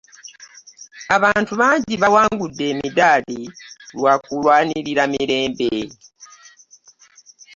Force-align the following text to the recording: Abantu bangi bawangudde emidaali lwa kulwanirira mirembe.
Abantu 1.15 1.53
bangi 1.61 1.93
bawangudde 2.01 2.63
emidaali 2.73 3.39
lwa 3.95 4.13
kulwanirira 4.25 5.03
mirembe. 5.13 5.75